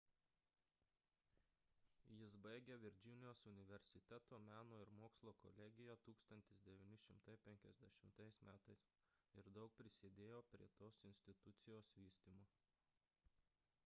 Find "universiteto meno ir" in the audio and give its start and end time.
3.51-4.93